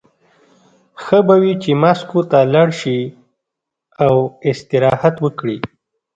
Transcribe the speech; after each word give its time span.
ښه 1.03 1.19
به 1.27 1.35
وي 1.41 1.53
چې 1.63 1.71
مسکو 1.83 2.21
ته 2.31 2.39
لاړ 2.53 2.69
شي 2.81 2.99
او 4.05 4.13
استراحت 4.49 5.15
وکړي 5.25 5.57